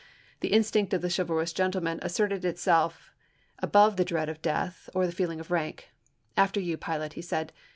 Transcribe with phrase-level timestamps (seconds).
[0.39, 3.11] The instinct of the chivalrous gentleman as serted itself
[3.59, 5.91] above the dread of death or the feel ing of rank.
[6.35, 7.53] "After you, pilot," he said.